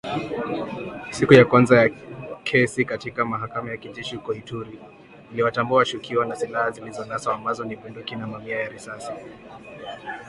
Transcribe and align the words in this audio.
Siku 1.11 1.33
ya 1.33 1.45
kwanza 1.45 1.77
ya 1.83 1.89
kesi 2.43 2.85
katika 2.85 3.25
mahakama 3.25 3.71
ya 3.71 3.77
kijeshi 3.77 4.15
huko 4.15 4.33
Ituri 4.33 4.79
iliwatambua 5.33 5.77
washtakiwa 5.77 6.25
na 6.25 6.35
silaha 6.35 6.71
zilizonaswa 6.71 7.35
ambazo 7.35 7.63
ni 7.63 7.75
bunduki 7.75 8.15
na 8.15 8.27
mamia 8.27 8.59
ya 8.59 8.69
risasi. 8.69 9.11